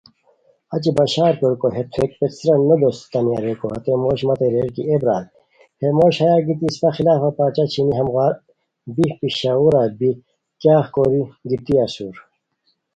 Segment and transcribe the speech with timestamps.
[0.73, 4.95] اچہ بشار کوریکو ہے تھویک پیڅھیران نو دوسیتانیہ ریکو ،ہتے موش مت ریر کی اے
[5.01, 5.23] برار
[5.79, 8.33] ہے موش ہیہ گیتی اسپہ خلافہ پرچہ چھینی ہموغار
[8.95, 10.09] بی پشاروا بی
[10.61, 12.15] کیاغ کوری گیتی اسور